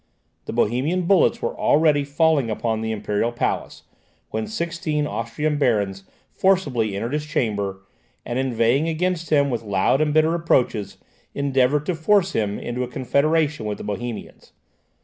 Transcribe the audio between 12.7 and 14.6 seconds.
a confederation with the Bohemians.